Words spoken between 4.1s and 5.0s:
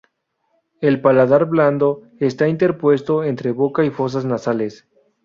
nasales.